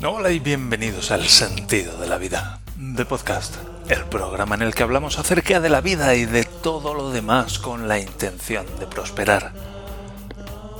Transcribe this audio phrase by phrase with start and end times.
[0.00, 3.56] Hola y bienvenidos al Sentido de la Vida, de podcast,
[3.88, 7.58] el programa en el que hablamos acerca de la vida y de todo lo demás
[7.58, 9.52] con la intención de prosperar.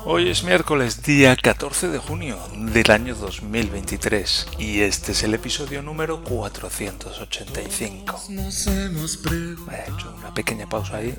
[0.05, 5.83] Hoy es miércoles, día 14 de junio del año 2023 y este es el episodio
[5.83, 8.21] número 485.
[8.29, 11.19] He hecho una pequeña pausa ahí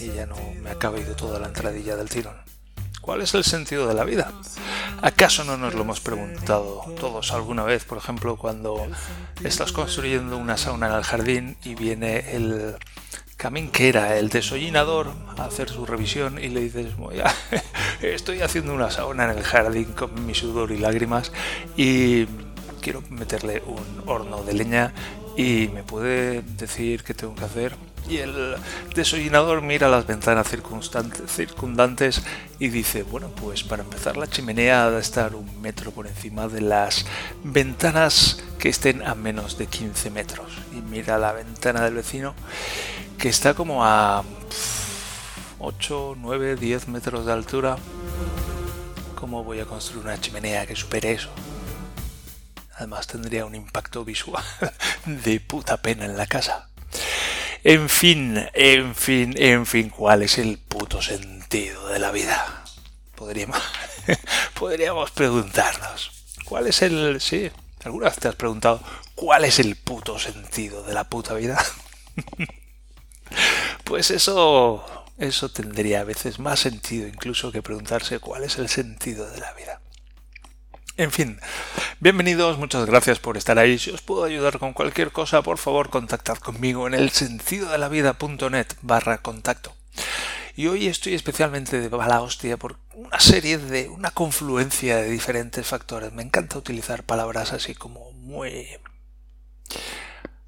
[0.00, 2.47] y ya no me ha cabido toda la entradilla del tirón.
[3.08, 4.30] ¿Cuál es el sentido de la vida?
[5.00, 7.84] ¿Acaso no nos lo hemos preguntado todos alguna vez?
[7.84, 8.86] Por ejemplo, cuando
[9.42, 12.76] estás construyendo una sauna en el jardín y viene el
[13.38, 16.88] camín que era el desollinador a hacer su revisión y le dices,
[18.02, 21.32] estoy haciendo una sauna en el jardín con mi sudor y lágrimas
[21.78, 22.26] y
[22.82, 24.92] quiero meterle un horno de leña
[25.34, 27.74] y me puede decir qué tengo que hacer
[28.08, 28.56] y el
[28.94, 32.22] desollinador mira las ventanas circundantes
[32.58, 36.48] y dice, bueno, pues para empezar la chimenea ha de estar un metro por encima
[36.48, 37.04] de las
[37.44, 40.58] ventanas que estén a menos de 15 metros.
[40.72, 42.34] Y mira la ventana del vecino
[43.18, 44.24] que está como a
[45.58, 47.76] 8, 9, 10 metros de altura.
[49.16, 51.30] ¿Cómo voy a construir una chimenea que supere eso?
[52.76, 54.44] Además tendría un impacto visual
[55.04, 56.68] de puta pena en la casa.
[57.70, 62.64] En fin, en fin, en fin, ¿cuál es el puto sentido de la vida?
[63.14, 63.60] Podríamos,
[64.58, 66.10] podríamos preguntarnos.
[66.46, 67.20] ¿Cuál es el...
[67.20, 67.50] Sí,
[67.84, 68.80] ¿alguna vez te has preguntado
[69.14, 71.62] cuál es el puto sentido de la puta vida?
[73.84, 74.82] Pues eso...
[75.18, 79.52] Eso tendría a veces más sentido incluso que preguntarse cuál es el sentido de la
[79.52, 79.82] vida.
[80.98, 81.38] En fin,
[82.00, 83.78] bienvenidos, muchas gracias por estar ahí.
[83.78, 87.78] Si os puedo ayudar con cualquier cosa, por favor contactad conmigo en el sentido de
[87.78, 89.76] la vida.net barra contacto.
[90.56, 95.64] Y hoy estoy especialmente de bala hostia por una serie de, una confluencia de diferentes
[95.64, 96.12] factores.
[96.12, 98.66] Me encanta utilizar palabras así como muy...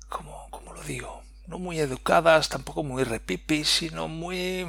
[0.08, 4.66] como, como lo digo, no muy educadas, tampoco muy repipis, sino muy...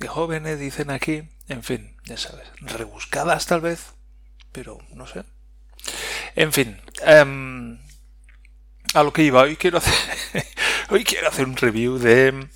[0.00, 3.94] de jóvenes dicen aquí en fin, ya sabes, rebuscadas tal vez,
[4.52, 5.24] pero no sé.
[6.34, 7.78] En fin, em,
[8.94, 9.94] a lo que iba, hoy quiero hacer,
[10.90, 12.48] hoy quiero hacer un review de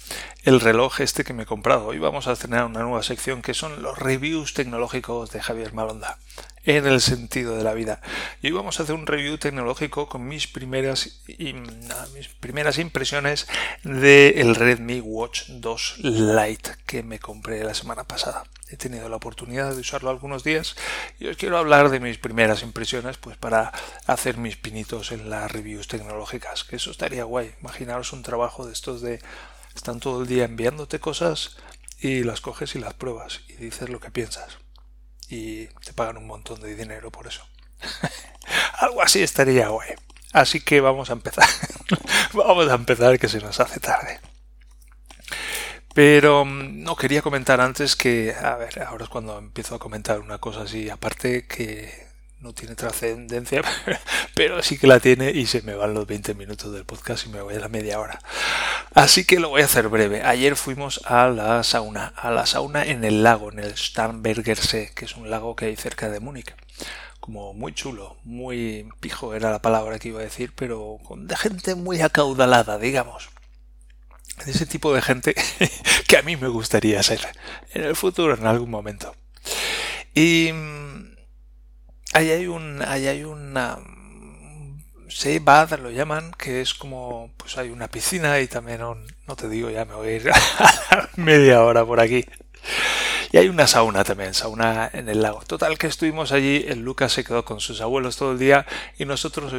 [0.43, 1.87] el reloj este que me he comprado.
[1.87, 6.19] Hoy vamos a tener una nueva sección que son los reviews tecnológicos de Javier Malonda
[6.65, 8.01] en el sentido de la vida.
[8.43, 13.47] Y hoy vamos a hacer un review tecnológico con mis primeras, mis primeras impresiones
[13.83, 18.45] del Redmi Watch 2 Lite que me compré la semana pasada.
[18.69, 20.77] He tenido la oportunidad de usarlo algunos días
[21.19, 23.73] y os quiero hablar de mis primeras impresiones pues para
[24.07, 27.53] hacer mis pinitos en las reviews tecnológicas, que eso estaría guay.
[27.61, 29.21] Imaginaros un trabajo de estos de
[29.75, 31.57] están todo el día enviándote cosas
[32.01, 34.59] y las coges y las pruebas y dices lo que piensas
[35.31, 37.47] y te pagan un montón de dinero por eso.
[38.81, 39.91] Algo así estaría guay.
[40.33, 41.49] Así que vamos a empezar.
[42.33, 44.21] vamos a empezar que se nos hace tarde.
[45.95, 50.21] Pero mm, no quería comentar antes que, a ver, ahora es cuando empiezo a comentar
[50.21, 52.10] una cosa así, aparte que
[52.41, 53.63] no tiene trascendencia,
[54.35, 57.29] pero sí que la tiene y se me van los 20 minutos del podcast y
[57.29, 58.19] me voy a la media hora.
[58.95, 60.23] Así que lo voy a hacer breve.
[60.23, 64.91] Ayer fuimos a la sauna, a la sauna en el lago, en el Starnberger See,
[64.95, 66.55] que es un lago que hay cerca de Múnich.
[67.21, 71.37] Como muy chulo, muy pijo era la palabra que iba a decir, pero con de
[71.37, 73.29] gente muy acaudalada, digamos.
[74.47, 75.35] Ese tipo de gente
[76.09, 77.21] que a mí me gustaría ser
[77.75, 79.15] en el futuro, en algún momento.
[80.15, 80.51] Y
[82.13, 83.79] ahí hay un, ahí hay una,
[85.09, 89.37] sí, bad lo llaman, que es como, pues hay una piscina y también un, no
[89.37, 90.31] te digo, ya me voy a ir
[91.17, 92.25] media hora por aquí.
[93.33, 95.41] Y hay una sauna también, sauna en el lago.
[95.47, 98.67] Total que estuvimos allí, el Lucas se quedó con sus abuelos todo el día
[98.99, 99.53] y nosotros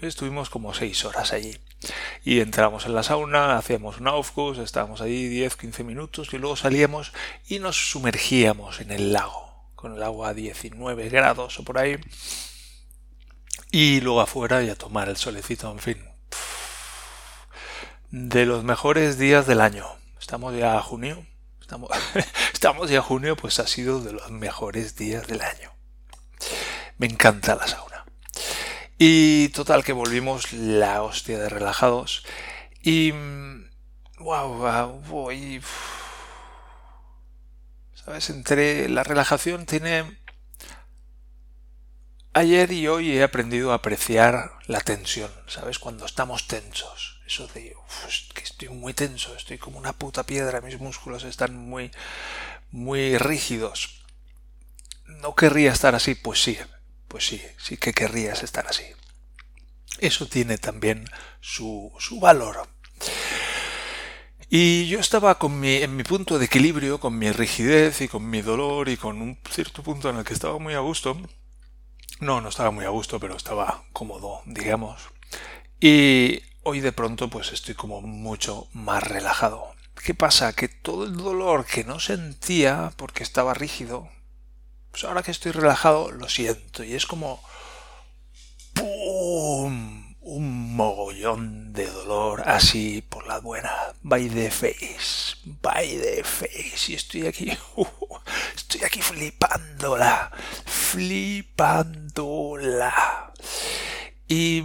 [0.00, 1.58] estuvimos como seis horas allí.
[2.24, 7.12] Y entramos en la sauna, hacíamos un aufgus, estábamos allí 10-15 minutos y luego salíamos
[7.46, 9.49] y nos sumergíamos en el lago
[9.80, 11.96] con el agua a 19 grados o por ahí.
[13.70, 16.04] Y luego afuera y a tomar el solecito, en fin.
[18.10, 19.86] De los mejores días del año.
[20.18, 21.24] Estamos ya a junio.
[21.60, 21.90] Estamos,
[22.52, 25.72] estamos ya a junio, pues ha sido de los mejores días del año.
[26.98, 28.04] Me encanta la sauna.
[28.98, 32.24] Y total que volvimos la hostia de relajados.
[32.82, 33.12] Y...
[34.18, 35.62] Wow, wow, voy...
[38.10, 38.30] ¿Sabes?
[38.30, 40.18] Entre la relajación tiene...
[42.32, 45.78] Ayer y hoy he aprendido a apreciar la tensión, ¿sabes?
[45.78, 47.20] Cuando estamos tensos.
[47.24, 47.76] Eso de,
[48.34, 51.92] que estoy muy tenso, estoy como una puta piedra, mis músculos están muy,
[52.72, 54.02] muy rígidos.
[55.06, 56.16] ¿no querría estar así?
[56.16, 56.58] Pues sí,
[57.06, 58.86] pues sí, sí que querrías estar así.
[59.98, 61.08] Eso tiene también
[61.40, 62.68] su, su valor.
[64.52, 68.28] Y yo estaba con mi, en mi punto de equilibrio, con mi rigidez y con
[68.28, 71.16] mi dolor y con un cierto punto en el que estaba muy a gusto.
[72.18, 75.02] No, no estaba muy a gusto, pero estaba cómodo, digamos.
[75.80, 79.72] Y hoy de pronto pues estoy como mucho más relajado.
[80.04, 80.52] ¿Qué pasa?
[80.52, 84.08] Que todo el dolor que no sentía porque estaba rígido,
[84.90, 87.40] pues ahora que estoy relajado lo siento y es como
[88.74, 89.99] ¡pum!
[90.22, 93.72] Un mogollón de dolor así por la buena.
[94.02, 96.92] By the face, by the face.
[96.92, 97.86] Y estoy aquí, uh,
[98.54, 100.30] estoy aquí flipándola,
[100.66, 101.72] flipándola.
[104.28, 104.62] Y...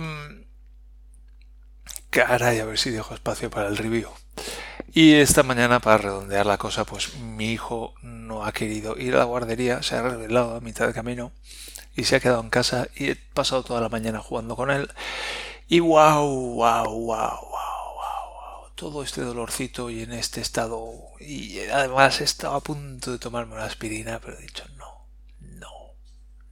[2.09, 4.09] Caray, a ver si dejo espacio para el review.
[4.93, 9.19] Y esta mañana, para redondear la cosa, pues mi hijo no ha querido ir a
[9.19, 11.33] la guardería, se ha revelado a mitad de camino
[11.95, 14.91] y se ha quedado en casa y he pasado toda la mañana jugando con él.
[15.67, 20.93] Y wow, wow, wow, wow, wow, todo este dolorcito y en este estado.
[21.19, 25.07] Y además estaba a punto de tomarme una aspirina, pero he dicho no,
[25.39, 25.69] no,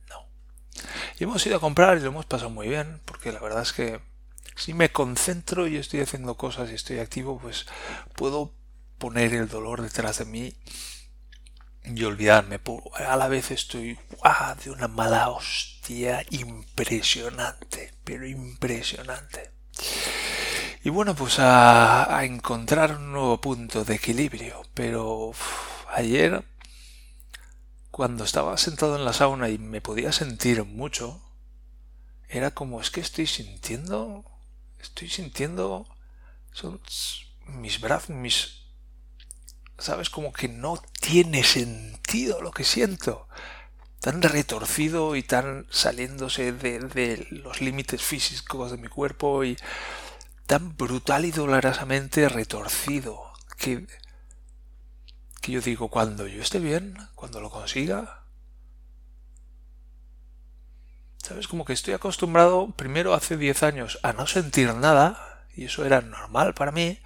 [0.10, 0.26] no.
[1.20, 3.74] Y hemos ido a comprar y lo hemos pasado muy bien, porque la verdad es
[3.74, 4.00] que
[4.56, 7.66] si me concentro y estoy haciendo cosas y estoy activo, pues
[8.16, 8.54] puedo
[8.98, 10.56] poner el dolor detrás de mí
[11.96, 12.60] y olvidarme.
[13.08, 13.98] A la vez estoy
[14.64, 19.52] de una mala hostia impresionante, pero impresionante.
[20.84, 24.64] Y bueno, pues a, encontrar un nuevo punto de equilibrio.
[24.74, 25.32] Pero
[25.94, 26.44] ayer,
[27.92, 31.22] cuando estaba sentado en la sauna y me podía sentir mucho,
[32.28, 34.26] era como es que estoy sintiendo,
[34.80, 35.88] estoy sintiendo,
[36.52, 36.82] son
[37.46, 38.63] mis brazos, mis
[39.78, 40.10] ¿sabes?
[40.10, 43.28] Como que no tiene sentido lo que siento.
[44.00, 49.58] Tan retorcido y tan saliéndose de, los límites físicos de mi cuerpo y
[50.46, 53.88] tan brutal y dolorosamente retorcido que,
[55.42, 58.24] que yo digo, cuando yo esté bien, cuando lo consiga,
[61.18, 61.48] ¿sabes?
[61.48, 66.02] Como que estoy acostumbrado, primero hace 10 años, a no sentir nada, y eso era
[66.02, 67.00] normal para mí,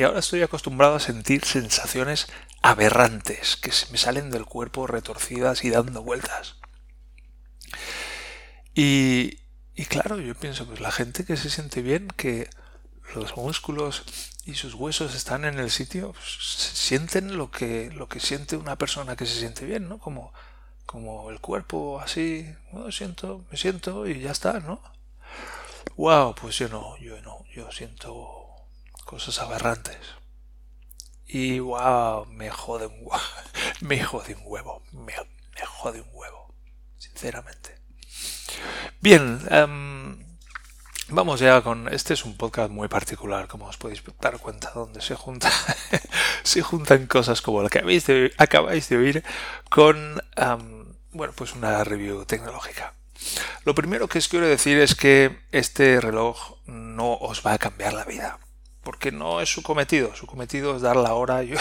[0.00, 2.26] y ahora estoy acostumbrado a sentir sensaciones
[2.62, 6.56] aberrantes que se me salen del cuerpo retorcidas y dando vueltas.
[8.74, 9.40] Y,
[9.74, 12.48] y claro, yo pienso, pues la gente que se siente bien, que
[13.14, 14.04] los músculos
[14.46, 16.38] y sus huesos están en el sitio, pues,
[16.72, 19.98] sienten lo que, lo que siente una persona que se siente bien, ¿no?
[19.98, 20.32] Como,
[20.86, 22.90] como el cuerpo así, ¿no?
[22.90, 24.80] siento, me siento y ya está, ¿no?
[25.98, 28.49] Wow, pues yo no, yo no, yo siento
[29.04, 29.98] cosas aberrantes.
[31.32, 33.22] Y wow, me jode un huevo.
[33.80, 34.82] Me jode un huevo.
[34.92, 35.14] Me,
[35.64, 36.54] jode un huevo.
[36.98, 37.78] Sinceramente.
[39.00, 40.18] Bien, em,
[41.08, 41.92] vamos ya con.
[41.92, 45.50] Este es un podcast muy particular, como os podéis dar cuenta, donde se junta,
[46.42, 49.24] se juntan cosas como la que habéis de, acabáis de oír
[49.70, 52.94] con, em, bueno, pues una review tecnológica.
[53.64, 57.92] Lo primero que os quiero decir es que este reloj no os va a cambiar
[57.92, 58.38] la vida
[58.82, 60.14] porque no es su cometido.
[60.14, 61.54] Su cometido es dar la hora y,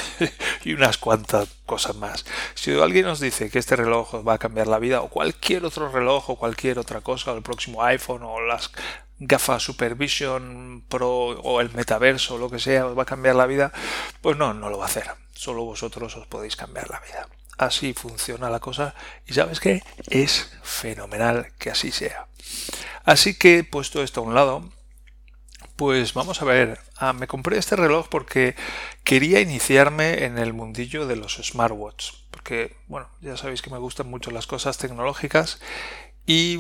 [0.74, 2.26] unas cuantas cosas más.
[2.56, 5.90] Si alguien nos dice que este reloj va a cambiar la vida, o cualquier otro
[5.90, 8.72] reloj, o cualquier otra cosa, o el próximo iPhone, o las
[9.20, 13.46] gafas Supervision Pro, o el metaverso, o lo que sea, os va a cambiar la
[13.46, 13.72] vida,
[14.22, 15.10] pues no, no lo va a hacer.
[15.34, 17.28] Solo vosotros os podéis cambiar la vida.
[17.58, 18.96] Así funciona la cosa
[19.28, 19.84] y sabes qué?
[20.10, 22.28] Es fenomenal que así sea.
[23.04, 24.70] Así que puesto esto a un lado,
[25.80, 28.54] pues vamos a ver, ah, me compré este reloj porque
[29.06, 34.10] quería iniciarme en el mundillo de los smartwatch, porque bueno, ya sabéis que me gustan
[34.10, 35.62] mucho las cosas tecnológicas
[36.26, 36.60] y,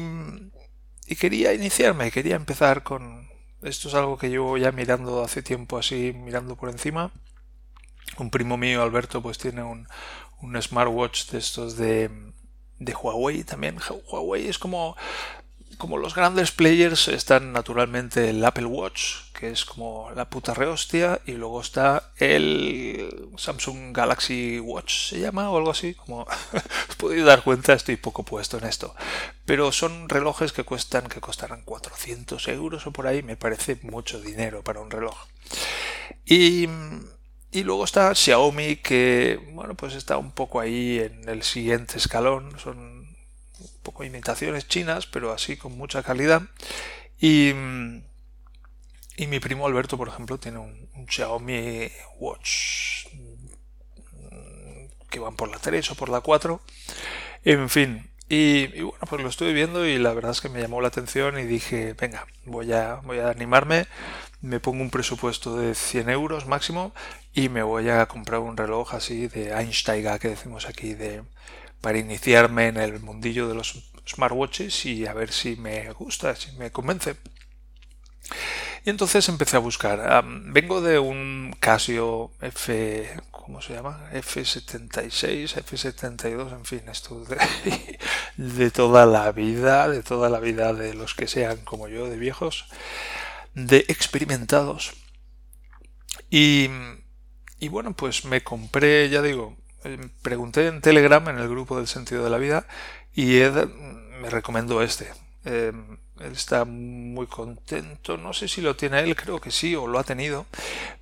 [1.05, 3.27] y quería iniciarme, quería empezar con...
[3.61, 7.11] Esto es algo que llevo ya mirando hace tiempo así, mirando por encima.
[8.19, 9.89] Un primo mío, Alberto, pues tiene un,
[10.41, 12.09] un smartwatch de estos de,
[12.77, 13.79] de Huawei también.
[14.09, 14.95] Huawei es como
[15.79, 21.21] como los grandes players están naturalmente el Apple Watch, que es como la puta rehostia,
[21.25, 26.27] y luego está el Samsung Galaxy Watch, se llama, o algo así, como
[26.89, 28.93] os podéis dar cuenta, estoy poco puesto en esto.
[29.45, 34.19] Pero son relojes que cuestan, que costarán 400 euros o por ahí, me parece mucho
[34.19, 35.15] dinero para un reloj.
[36.25, 36.67] Y,
[37.51, 42.59] y luego está Xiaomi, que, bueno, pues está un poco ahí en el siguiente escalón,
[42.59, 42.98] son
[44.03, 46.43] imitaciones chinas, pero así con mucha calidad.
[47.19, 47.49] Y,
[49.17, 53.07] y mi primo Alberto, por ejemplo, tiene un, Xiaomi Watch
[55.09, 56.61] que van por la 3 o por la 4.
[57.43, 60.81] En fin, Y, bueno, pues lo estuve viendo y la verdad es que me llamó
[60.81, 63.87] la atención y dije, venga, voy a, voy a animarme,
[64.41, 66.93] me pongo un presupuesto de 100 euros máximo
[67.33, 71.23] y me voy a comprar un reloj así de Einsteiger que decimos aquí, de,
[71.81, 76.51] para iniciarme en el mundillo de los smartwatches y a ver si me gusta, si
[76.53, 77.15] me convence.
[78.85, 80.23] Y entonces empecé a buscar.
[80.23, 84.09] vengo de un Casio F, ¿cómo se llama?
[84.13, 87.23] F76, F72, en fin, esto
[88.37, 92.17] de, toda la vida, de toda la vida de los que sean como yo, de
[92.17, 92.65] viejos,
[93.53, 94.93] de experimentados.
[96.29, 96.69] Y,
[97.69, 99.57] bueno, pues me compré, ya digo,
[100.21, 102.65] pregunté en Telegram, en el grupo del sentido de la vida,
[103.13, 103.67] y Ed
[104.21, 105.11] me recomendó este.
[105.45, 105.71] Eh,
[106.19, 108.17] él está muy contento.
[108.17, 110.45] No sé si lo tiene él, creo que sí, o lo ha tenido.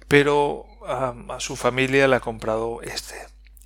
[0.07, 3.15] Pero a su familia le ha comprado este.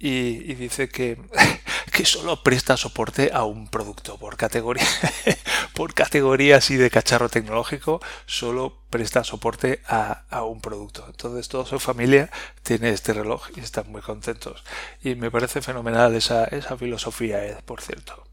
[0.04, 1.20] Y, dice que,
[1.92, 4.88] que, solo presta soporte a un producto por categoría.
[5.76, 11.06] por categoría así de cacharro tecnológico, solo presta soporte a, a, un producto.
[11.08, 12.32] Entonces toda su familia
[12.64, 14.64] tiene este reloj y están muy contentos.
[15.04, 18.24] Y me parece fenomenal esa, esa filosofía, Ed, por cierto.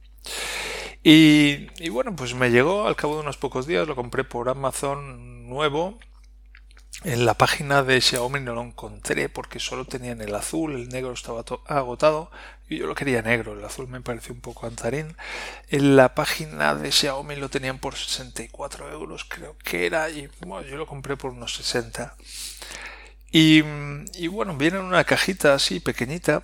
[1.02, 5.48] Y, bueno, pues me llegó al cabo de unos pocos días, lo compré por Amazon
[5.48, 5.98] nuevo.
[7.04, 11.12] En la página de Xiaomi no lo encontré porque solo tenían el azul, el negro
[11.12, 12.30] estaba agotado
[12.68, 15.16] y yo lo quería negro, el azul me pareció un poco antarín.
[15.68, 20.66] En la página de Xiaomi lo tenían por 64 euros, creo que era, y bueno,
[20.68, 22.16] yo lo compré por unos 60.
[23.30, 23.60] Y,
[24.28, 26.42] bueno, viene en una cajita así pequeñita,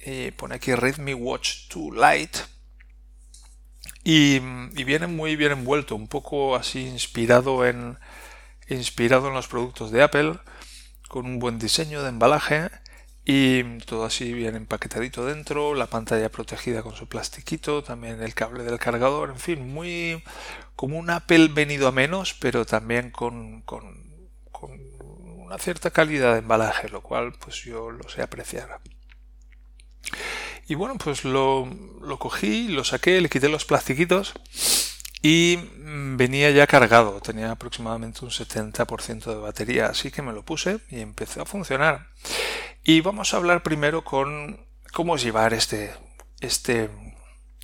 [0.00, 2.38] eh, pone aquí Redmi Watch 2 Lite
[4.04, 4.38] y,
[4.84, 7.98] viene muy bien envuelto, un poco así inspirado en,
[8.68, 10.38] inspirado en los productos de Apple,
[11.08, 12.70] con un buen diseño de embalaje
[13.24, 18.62] y todo así bien empaquetadito dentro, la pantalla protegida con su plastiquito, también el cable
[18.62, 20.22] del cargador, en fin, muy
[20.76, 24.06] como un Apple venido a menos, pero también con, con,
[24.62, 28.80] una cierta calidad de embalaje, lo cual pues yo lo sé apreciar.
[30.68, 31.68] Y bueno, pues lo,
[32.00, 34.34] lo cogí, lo saqué, le quité los plastiquitos
[35.28, 40.44] y mm, venía ya cargado, tenía aproximadamente un 70% de batería, así que me lo
[40.44, 42.10] puse y empezó a funcionar.
[42.84, 45.92] Y vamos a hablar primero con cómo llevar este,
[46.38, 46.90] este,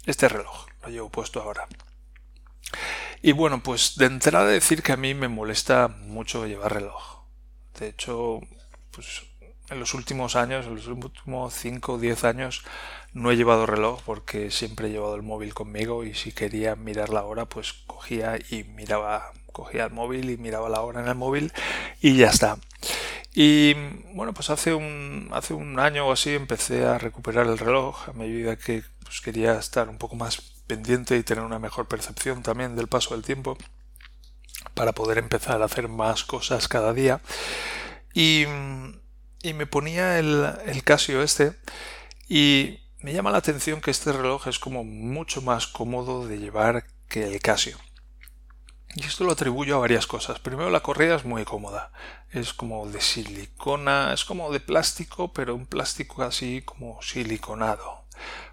[0.06, 1.68] este reloj, lo llevo puesto ahora.
[3.22, 7.22] Y bueno, pues de entrada decir que a mí me molesta mucho llevar reloj.
[7.78, 8.40] De hecho,
[8.90, 9.22] pues
[9.70, 12.64] en los últimos años, en los últimos 5 o 10 años,
[13.12, 17.10] no he llevado reloj porque siempre he llevado el móvil conmigo y si quería mirar
[17.10, 21.14] la hora, pues cogía y miraba, cogía el móvil y miraba la hora en el
[21.14, 21.52] móvil
[22.00, 22.58] y ya está.
[23.34, 23.74] Y
[24.14, 28.12] bueno, pues hace un, hace un año o así empecé a recuperar el reloj a
[28.12, 32.76] medida que pues, quería estar un poco más pendiente y tener una mejor percepción también
[32.76, 33.56] del paso del tiempo
[34.74, 37.20] para poder empezar a hacer más cosas cada día.
[38.14, 38.46] Y
[39.42, 41.54] y me ponía el, el Casio este
[42.28, 46.84] y me llama la atención que este reloj es como mucho más cómodo de llevar
[47.08, 47.76] que el Casio.
[48.94, 50.38] Y esto lo atribuyo a varias cosas.
[50.38, 51.92] Primero la correa es muy cómoda.
[52.30, 58.04] Es como de silicona, es como de plástico, pero un plástico así como siliconado.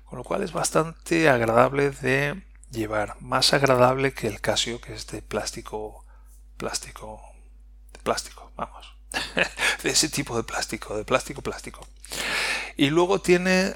[0.06, 3.18] Con lo cual es bastante agradable de llevar.
[3.20, 6.06] Más agradable que el Casio, que es de plástico,
[6.58, 7.22] plástico,
[7.94, 8.96] de plástico, vamos.
[9.84, 11.86] de ese tipo de plástico, de plástico plástico.
[12.78, 13.74] Y luego tiene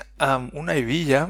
[0.54, 1.30] una hebilla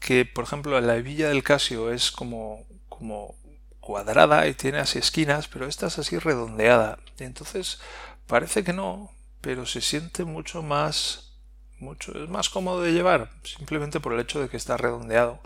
[0.00, 3.36] que, por ejemplo, la hebilla del Casio es como, como
[3.80, 6.98] cuadrada y tiene así esquinas, pero esta es así redondeada.
[7.18, 7.80] Entonces
[8.26, 11.28] parece que no, pero se siente mucho más
[11.82, 15.40] mucho es más cómodo de llevar simplemente por el hecho de que está redondeado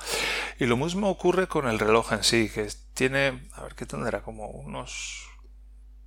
[0.58, 4.20] y lo mismo ocurre con el reloj en sí que tiene a ver qué tendrá
[4.20, 5.26] como unos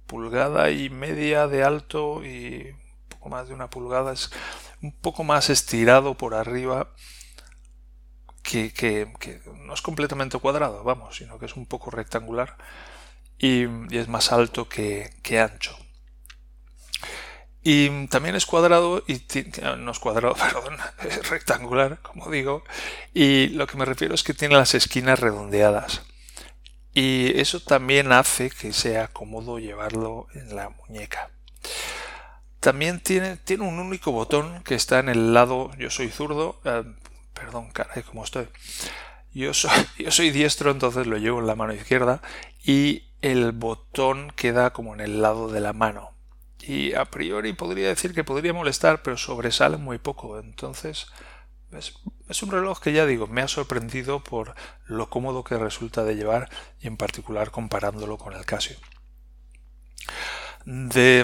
[0.05, 2.75] pulgada y media de alto y
[3.27, 4.31] más de una pulgada es
[4.81, 6.93] un poco más estirado por arriba
[8.43, 12.57] que, que, no es completamente cuadrado, vamos, sino que es un poco rectangular
[13.37, 15.77] y, es más alto que, que, ancho.
[17.61, 19.21] Y también es cuadrado y
[19.77, 22.63] no es cuadrado, perdón, es rectangular, como digo,
[23.13, 26.03] y lo que me refiero es que tiene las esquinas redondeadas
[26.93, 31.29] y eso también hace que sea cómodo llevarlo en la muñeca.
[32.59, 36.83] También tiene, tiene un único botón que está en el lado, yo soy zurdo, eh,
[37.33, 38.47] perdón, caray, ¿cómo estoy?
[39.33, 42.21] Yo soy, yo soy diestro, entonces lo llevo en la mano izquierda
[42.63, 46.11] y el botón queda como en el lado de la mano.
[46.61, 50.39] Y a priori podría decir que podría molestar, pero sobresale muy poco.
[50.39, 51.07] Entonces,
[51.71, 56.15] es, un reloj que ya digo, me ha sorprendido por lo cómodo que resulta de
[56.15, 56.49] llevar
[56.79, 58.77] y en particular comparándolo con el Casio.
[60.65, 61.23] De,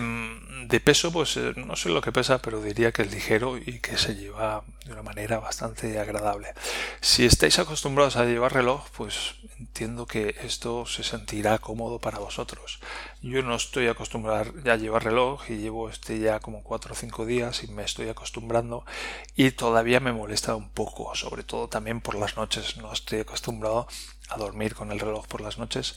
[0.68, 3.80] de peso, pues eh, no sé lo que pesa, pero diría que es ligero y
[3.80, 6.54] que se lleva de una manera bastante agradable.
[7.02, 12.80] Si estáis acostumbrados a llevar reloj, pues entiendo que esto se sentirá cómodo para vosotros.
[13.22, 17.26] Yo no estoy acostumbrado a llevar reloj y llevo este ya como 4 o 5
[17.26, 18.86] días y me estoy acostumbrando
[19.36, 22.78] y todavía me molesta un poco, sobre todo también por las noches.
[22.78, 23.88] No estoy acostumbrado
[24.30, 25.96] a dormir con el reloj por las noches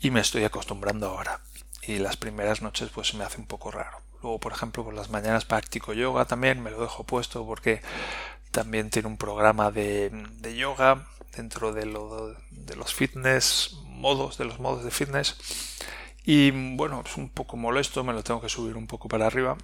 [0.00, 1.40] y me estoy acostumbrando ahora
[1.82, 3.98] y las primeras noches pues se me hace un poco raro.
[4.22, 7.82] Luego, por ejemplo, por las mañanas practico yoga también, me lo dejo puesto porque
[8.52, 11.82] también tiene un programa de, de yoga dentro de,
[12.50, 15.36] de los fitness modos, de los modos de fitness.
[16.24, 19.56] Y bueno, es un poco molesto, me lo tengo que subir un poco para arriba.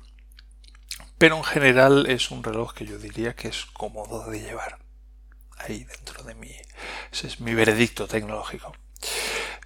[1.19, 4.79] Pero en general es un reloj que yo diría que es cómodo de llevar.
[5.57, 6.53] Ahí dentro de mí.
[7.13, 8.73] Ese es mi veredicto tecnológico.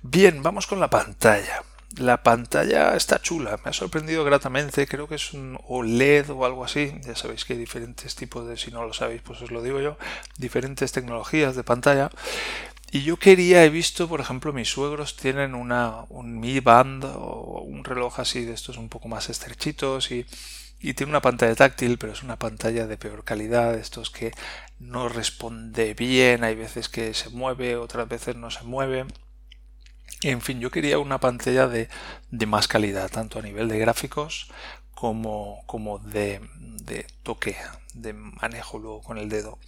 [0.02, 1.62] Bien, vamos con la pantalla.
[1.98, 6.64] La pantalla está chula, me ha sorprendido gratamente, creo que es un OLED o algo
[6.64, 9.62] así, ya sabéis que hay diferentes tipos de, si no lo sabéis pues os lo
[9.62, 9.98] digo yo,
[10.38, 12.10] diferentes tecnologías de pantalla.
[12.90, 17.62] Y yo quería, he visto, por ejemplo, mis suegros tienen una, un Mi Band o
[17.66, 20.26] un reloj así de estos un poco más estrechitos y,
[20.80, 24.32] y tiene una pantalla táctil, pero es una pantalla de peor calidad, estos que
[24.78, 29.06] no responde bien, hay veces que se mueve, otras veces no se mueve.
[30.22, 31.88] En fin, yo quería una pantalla de,
[32.46, 34.48] más calidad, tanto a nivel de gráficos
[34.94, 37.56] como, como de, de, toque,
[37.94, 39.58] de manejo luego con el dedo.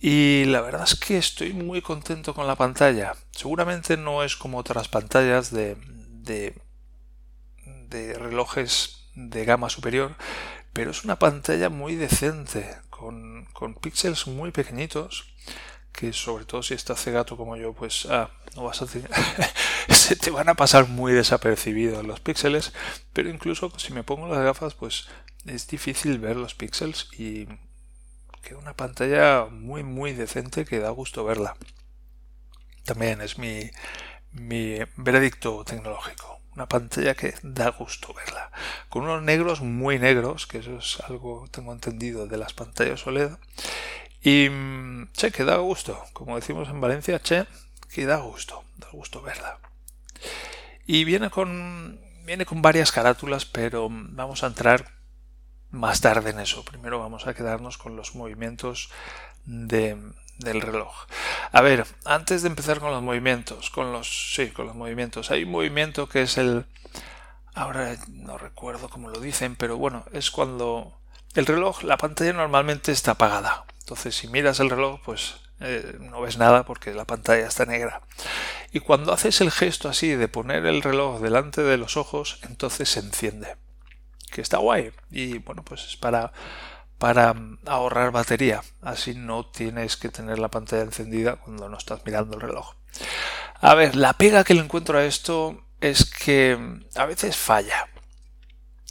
[0.00, 3.14] Y la verdad es que estoy muy contento con la pantalla.
[3.32, 5.76] Seguramente no es como otras pantallas de,
[6.08, 6.54] de,
[7.88, 10.16] de relojes de gama superior,
[10.72, 15.34] pero es una pantalla muy decente, con, con píxeles muy pequeñitos
[15.92, 18.86] que sobre todo si estás cegato como yo, pues ah, no vas a
[19.88, 22.72] se te van a pasar muy desapercibidos los píxeles,
[23.12, 25.08] pero incluso si me pongo las gafas, pues
[25.46, 27.46] es difícil ver los píxeles y
[28.42, 31.56] queda una pantalla muy muy decente que da gusto verla.
[32.84, 33.70] También es mi,
[34.32, 36.40] mi veredicto tecnológico.
[36.54, 38.50] Una pantalla que da gusto verla.
[38.88, 43.30] Con unos negros muy negros, que eso es algo tengo entendido de las pantallas OLED.
[44.22, 44.48] Y
[45.12, 47.46] che, que da gusto, como decimos en Valencia, che,
[47.92, 49.58] que da gusto, da gusto verla.
[50.86, 54.92] Y viene con, viene con varias carátulas, pero vamos a entrar
[55.70, 56.64] más tarde en eso.
[56.64, 58.90] Primero vamos a quedarnos con los movimientos
[59.44, 59.96] de,
[60.38, 61.06] del reloj.
[61.52, 65.44] A ver, antes de empezar con los movimientos, con los sí, con los movimientos, hay
[65.44, 66.66] un movimiento que es el
[67.54, 70.98] ahora no recuerdo cómo lo dicen, pero bueno, es cuando
[71.34, 73.64] el reloj, la pantalla normalmente está apagada.
[73.80, 78.02] Entonces, si miras el reloj, pues eh, no ves nada porque la pantalla está negra.
[78.72, 82.88] Y cuando haces el gesto así de poner el reloj delante de los ojos, entonces
[82.88, 83.56] se enciende.
[84.30, 84.92] Que está guay.
[85.10, 86.32] Y bueno, pues es para,
[86.98, 87.34] para
[87.66, 88.62] ahorrar batería.
[88.80, 92.74] Así no tienes que tener la pantalla encendida cuando no estás mirando el reloj.
[93.60, 96.58] A ver, la pega que le encuentro a esto es que
[96.94, 97.88] a veces falla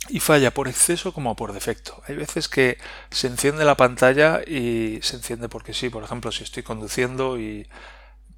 [0.10, 2.02] y falla por exceso como por defecto.
[2.08, 2.78] Hay veces que
[3.12, 5.89] se enciende la pantalla y se enciende porque sí.
[5.89, 7.67] Por ejemplo, si estoy conduciendo y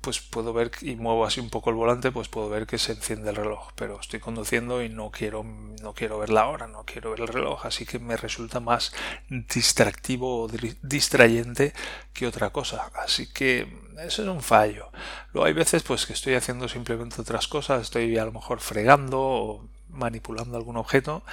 [0.02, 2.94] pues puedo ver y muevo así un poco el volante, pues puedo ver que se
[2.94, 6.84] enciende el reloj, pero estoy conduciendo y no quiero no quiero ver la hora, no
[6.86, 8.94] quiero ver el reloj, así que me resulta más
[9.30, 10.50] distractivo o
[10.82, 11.74] distrayente
[12.14, 13.68] que otra cosa, así que
[14.00, 14.92] eso es un fallo.
[15.34, 19.20] Luego hay veces pues que estoy haciendo simplemente otras cosas, estoy a lo mejor fregando
[19.22, 21.24] o manipulando algún objeto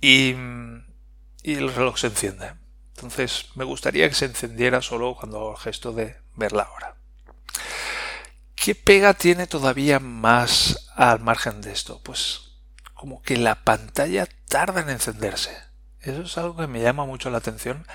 [0.00, 0.34] y,
[1.42, 2.52] el reloj se enciende.
[2.94, 6.96] Entonces me gustaría que se encendiera solo cuando hago el gesto de ver la hora.
[8.54, 12.00] ¿Qué pega tiene todavía más al margen de esto?
[12.02, 12.52] Pues
[12.94, 15.50] como que la pantalla tarda en encenderse.
[16.00, 17.86] Eso es algo que me llama mucho la atención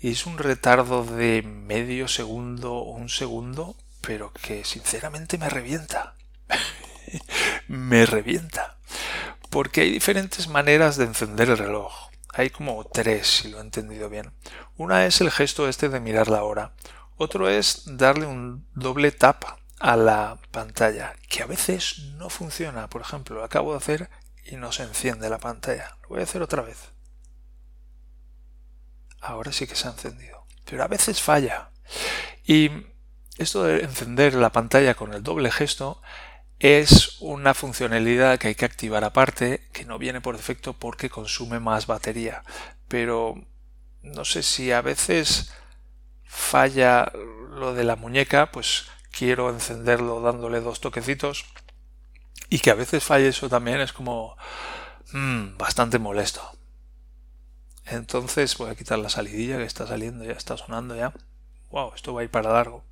[0.00, 6.14] y es un retardo de medio segundo o un segundo, pero que sinceramente me revienta.
[7.68, 8.74] me revienta
[9.54, 12.10] porque hay diferentes maneras de encender el reloj.
[12.30, 14.32] Hay como tres, si lo he entendido bien.
[14.76, 16.72] Una es el gesto este de mirar la hora.
[17.16, 19.44] Otro es darle un doble tap
[19.78, 22.88] a la pantalla, que a veces no funciona.
[22.88, 24.10] Por ejemplo, lo acabo de hacer
[24.44, 25.98] y no se enciende la pantalla.
[26.02, 26.90] Lo voy a hacer otra vez.
[29.20, 30.46] Ahora sí que se ha encendido.
[30.64, 31.70] Pero a veces falla.
[32.44, 32.72] Y
[33.38, 36.02] esto de encender la pantalla con el doble gesto
[36.64, 41.60] es una funcionalidad que hay que activar aparte, que no viene por defecto porque consume
[41.60, 42.42] más batería.
[42.88, 43.34] Pero
[44.02, 45.52] no sé si a veces
[46.24, 47.12] falla
[47.50, 51.44] lo de la muñeca, pues quiero encenderlo dándole dos toquecitos
[52.48, 54.34] y que a veces falle eso también es como
[55.12, 56.40] mm, bastante molesto.
[57.84, 61.12] Entonces voy a quitar la salidilla que está saliendo, ya está sonando ya.
[61.70, 62.84] Wow, esto va a ir para largo.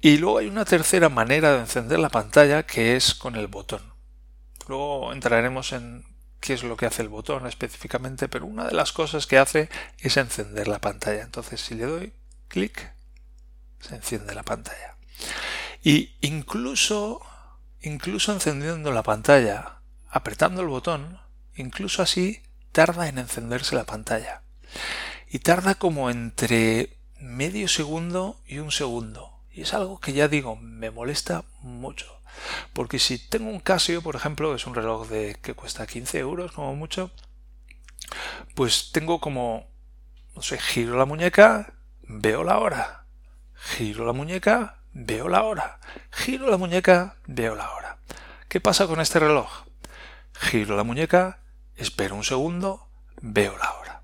[0.00, 3.82] Y luego hay una tercera manera de encender la pantalla que es con el botón.
[4.66, 6.06] Luego entraremos en
[6.40, 9.68] qué es lo que hace el botón específicamente, pero una de las cosas que hace
[9.98, 11.22] es encender la pantalla.
[11.22, 12.12] Entonces si le doy
[12.48, 12.94] clic,
[13.80, 14.96] se enciende la pantalla.
[15.82, 17.20] Y incluso,
[17.82, 21.20] incluso encendiendo la pantalla, apretando el botón,
[21.56, 24.42] incluso así tarda en encenderse la pantalla.
[25.28, 29.39] Y tarda como entre medio segundo y un segundo.
[29.52, 32.20] Y es algo que ya digo, me molesta mucho.
[32.72, 36.52] Porque si tengo un Casio, por ejemplo, es un reloj de que cuesta 15 euros
[36.52, 37.10] como mucho,
[38.54, 39.66] pues tengo como,
[40.34, 43.06] no sé, giro la muñeca, veo la hora.
[43.54, 45.80] Giro la muñeca, veo la hora.
[46.10, 47.98] Giro la muñeca, veo la hora.
[48.48, 49.64] ¿Qué pasa con este reloj?
[50.32, 51.40] Giro la muñeca,
[51.76, 52.88] espero un segundo,
[53.20, 54.02] veo la hora.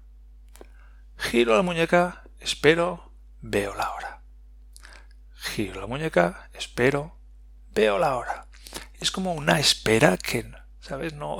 [1.16, 4.15] Giro la muñeca, espero, veo la hora.
[5.46, 7.16] Giro la muñeca, espero,
[7.72, 8.46] veo la hora.
[9.00, 11.14] Es como una espera que, ¿sabes?
[11.14, 11.38] No.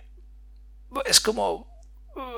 [1.04, 1.68] es como.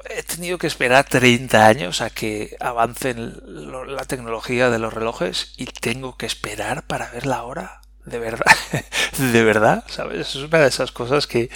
[0.09, 5.67] He tenido que esperar 30 años a que avance la tecnología de los relojes y
[5.67, 7.81] tengo que esperar para ver la hora.
[8.05, 8.45] De verdad.
[9.19, 10.29] de verdad, ¿sabes?
[10.29, 11.51] Es una de esas cosas que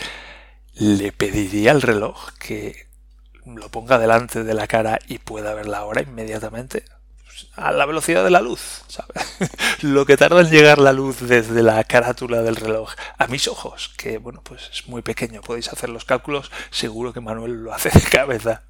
[0.75, 2.87] le pediría al reloj que
[3.44, 6.85] lo ponga delante de la cara y pueda ver la hora inmediatamente
[7.55, 9.37] a la velocidad de la luz, ¿sabes?
[9.83, 13.92] Lo que tarda en llegar la luz desde la carátula del reloj a mis ojos,
[13.96, 17.90] que bueno, pues es muy pequeño, podéis hacer los cálculos, seguro que Manuel lo hace
[17.90, 18.62] de cabeza.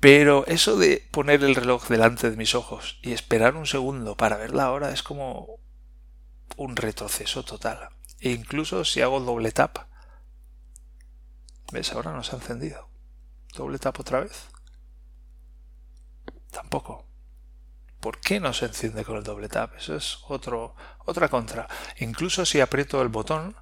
[0.00, 4.36] Pero eso de poner el reloj delante de mis ojos y esperar un segundo para
[4.36, 5.60] ver la hora es como
[6.56, 7.88] un retroceso total.
[8.20, 9.78] E incluso si hago doble tap,
[11.72, 11.92] ¿ves?
[11.92, 12.88] Ahora no se ha encendido.
[13.54, 14.48] Doble tap otra vez.
[16.50, 17.06] Tampoco.
[18.02, 19.76] ¿Por qué no se enciende con el doble tap?
[19.76, 21.68] Eso es otro, otra contra.
[21.98, 23.54] Incluso si aprieto el botón,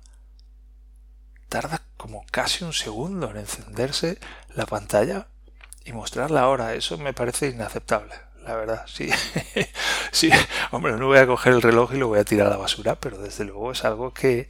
[1.50, 4.18] tarda como casi un segundo en encenderse
[4.54, 5.26] la pantalla
[5.84, 6.72] y mostrar la hora.
[6.72, 8.86] Eso me parece inaceptable, la verdad.
[8.86, 9.10] Sí,
[10.10, 10.30] sí,
[10.70, 12.94] hombre, no voy a coger el reloj y lo voy a tirar a la basura,
[12.94, 14.46] pero desde luego es algo que,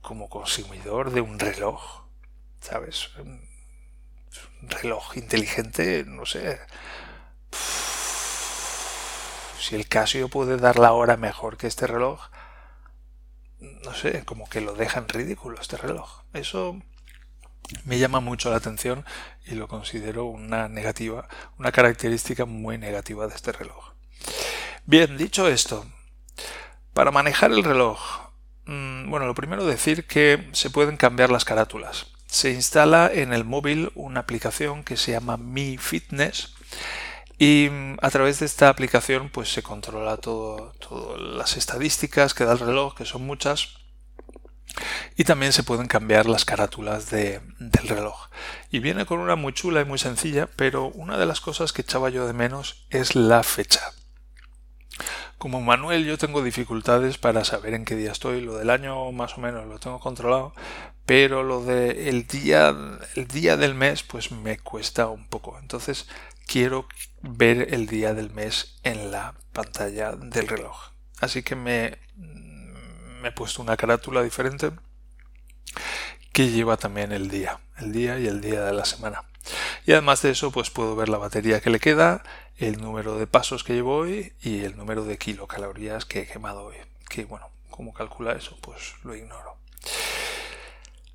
[0.00, 2.06] como consumidor de un reloj,
[2.62, 3.10] ¿sabes?
[3.18, 3.46] Un
[4.62, 6.58] reloj inteligente, no sé
[9.58, 12.20] si el Casio puede dar la hora mejor que este reloj,
[13.58, 16.22] no sé, como que lo deja en ridículo este reloj.
[16.32, 16.80] Eso
[17.84, 19.04] me llama mucho la atención
[19.46, 23.92] y lo considero una negativa, una característica muy negativa de este reloj.
[24.84, 25.86] Bien, dicho esto,
[26.92, 28.00] para manejar el reloj,
[28.66, 32.06] mm, bueno, lo primero decir que se pueden cambiar las carátulas.
[32.26, 36.54] Se instala en el móvil una aplicación que se llama Mi Fitness
[37.38, 42.44] y mm, a través de esta aplicación pues se controla todo, todas las estadísticas que
[42.44, 43.74] da el reloj, que son muchas.
[45.16, 48.28] Y también se pueden cambiar las carátulas de, del reloj.
[48.70, 51.82] Y viene con una muy chula y muy sencilla, pero una de las cosas que
[51.82, 53.80] echaba yo de menos es la fecha.
[55.38, 59.36] Como Manuel yo tengo dificultades para saber en qué día estoy, lo del año más
[59.36, 60.54] o menos lo tengo controlado,
[61.04, 62.74] pero lo del día,
[63.14, 65.58] el día del mes pues me cuesta un poco.
[65.58, 66.08] Entonces
[66.46, 66.86] quiero
[67.22, 70.90] ver el día del mes en la pantalla del reloj.
[71.20, 71.98] Así que me,
[73.24, 74.70] he puesto una carátula diferente
[76.32, 79.24] que lleva también el día, el día y el día de la semana.
[79.86, 82.22] Y además de eso, pues puedo ver la batería que le queda,
[82.56, 86.64] el número de pasos que llevo hoy y el número de kilocalorías que he quemado
[86.64, 86.76] hoy.
[87.08, 88.56] Que bueno, ¿cómo calcula eso?
[88.60, 89.56] Pues lo ignoro.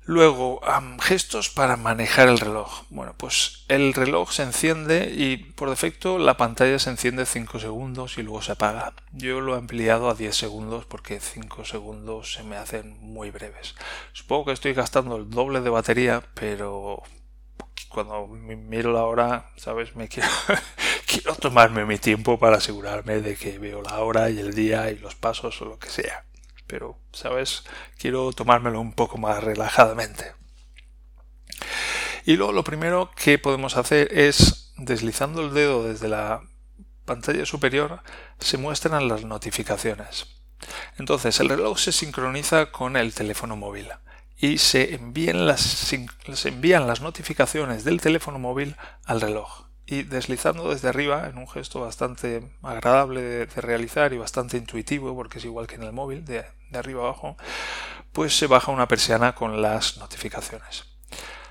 [0.04, 0.60] Luego,
[1.00, 2.82] gestos para manejar el reloj.
[2.90, 8.18] Bueno, pues el reloj se enciende y por defecto la pantalla se enciende 5 segundos
[8.18, 8.94] y luego se apaga.
[9.12, 13.76] Yo lo he ampliado a 10 segundos porque 5 segundos se me hacen muy breves.
[14.12, 17.04] Supongo que estoy gastando el doble de batería, pero
[17.88, 19.94] cuando miro la hora, ¿sabes?
[19.94, 20.28] Me quiero,
[21.06, 24.98] quiero tomarme mi tiempo para asegurarme de que veo la hora y el día y
[24.98, 26.24] los pasos o lo que sea
[26.72, 27.64] pero, ¿sabes?
[27.98, 30.32] Quiero tomármelo un poco más relajadamente.
[32.24, 36.40] Y luego lo primero que podemos hacer es, deslizando el dedo desde la
[37.04, 38.00] pantalla superior,
[38.38, 40.28] se muestran las notificaciones.
[40.96, 43.90] Entonces el reloj se sincroniza con el teléfono móvil
[44.38, 50.70] y se envían las, se envían las notificaciones del teléfono móvil al reloj y deslizando
[50.70, 55.66] desde arriba, en un gesto bastante agradable de, realizar y bastante intuitivo, porque es igual
[55.66, 57.36] que en el móvil, de, arriba abajo,
[58.10, 60.84] pues se baja una persiana con las notificaciones.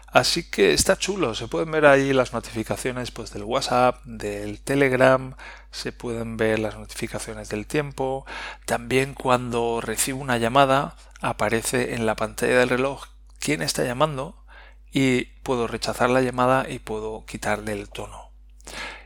[0.07, 5.35] Así que está chulo, se pueden ver ahí las notificaciones pues, del WhatsApp, del Telegram,
[5.69, 8.25] se pueden ver las notificaciones del tiempo.
[8.65, 13.05] También cuando recibo una llamada aparece en la pantalla del reloj
[13.39, 14.43] quién está llamando
[14.91, 18.30] y puedo rechazar la llamada y puedo quitarle el tono.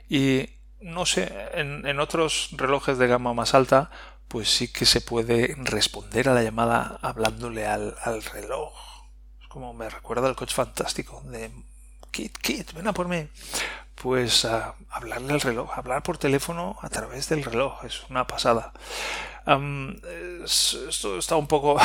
[0.09, 0.49] Y
[0.81, 3.89] no sé, en, otros relojes de gama más alta
[4.27, 8.73] pues sí que se puede responder a la llamada hablándole al reloj
[9.55, 11.49] como me recuerda el coche fantástico de
[12.11, 13.25] Kit, Kit, ven a por mí.
[13.95, 18.73] Pues hablarle al reloj, hablar por teléfono a través del reloj, es una pasada.
[20.43, 21.79] esto está un poco,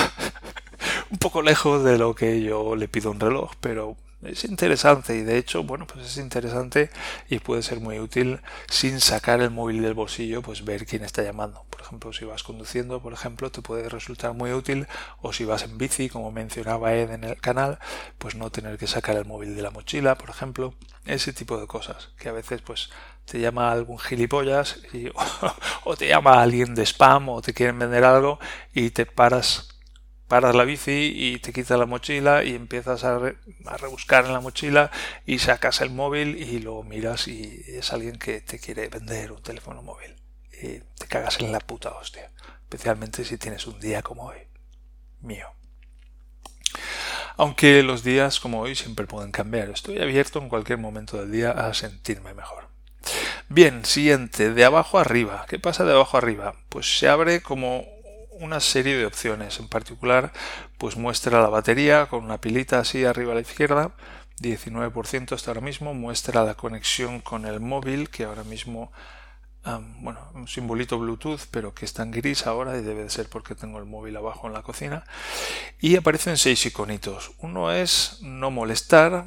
[1.10, 5.16] un poco lejos de lo que yo le pido a un reloj, pero es interesante
[5.16, 6.90] y de hecho, bueno, pues es interesante
[7.28, 11.22] y puede ser muy útil sin sacar el móvil del bolsillo, pues ver quién está
[11.22, 11.64] llamando.
[11.70, 14.87] Por ejemplo, si vas conduciendo, por ejemplo, te puede resultar muy útil
[15.22, 17.78] o si vas en bici, como mencionaba Ed en el canal,
[18.18, 20.74] pues no tener que sacar el móvil de la mochila, por ejemplo,
[21.06, 22.90] ese tipo de cosas que a veces pues
[23.24, 25.14] te llama algún gilipollas y, o,
[25.85, 28.38] o te llama alguien de spam o te quieren vender algo
[28.74, 29.79] y te paras
[30.30, 34.92] paras la bici y te quitas la mochila y empiezas a, rebuscar en la mochila
[35.26, 39.42] y sacas el móvil y lo miras y es alguien que te quiere vender un
[39.42, 40.14] teléfono móvil
[40.52, 42.30] y te cagas en la puta hostia,
[42.62, 44.38] especialmente si tienes un día como hoy,
[45.20, 45.48] mío.
[47.36, 51.50] Aunque los días como hoy siempre pueden cambiar, estoy abierto en cualquier momento del día
[51.50, 52.68] a sentirme mejor.
[53.48, 55.44] Bien, siguiente, de abajo arriba.
[55.48, 56.54] ¿Qué pasa de abajo arriba?
[56.68, 57.84] Pues se abre como
[58.40, 59.61] una serie de opciones.
[59.61, 60.33] En particular,
[60.79, 63.92] pues muestra la batería con una pilita así arriba a la izquierda,
[64.40, 68.90] 19% hasta ahora mismo, muestra la conexión con el móvil, que ahora mismo,
[70.00, 73.55] bueno, un simbolito Bluetooth, pero que está en gris ahora y debe de ser porque
[73.55, 75.05] tengo el móvil abajo en la cocina.
[75.79, 77.33] Y aparecen seis iconitos.
[77.38, 79.26] Uno es no molestar,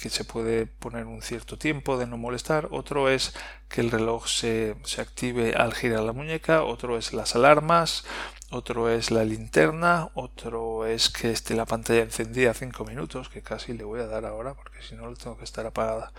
[0.00, 3.34] que se puede poner un cierto tiempo de no molestar, otro es
[3.68, 8.04] que el reloj se, active al girar la muñeca, otro es las alarmas,
[8.50, 13.72] otro es la linterna, otro es que esté la pantalla encendida 5 minutos, que casi
[13.72, 16.12] le voy a dar ahora porque si no lo tengo que estar apagada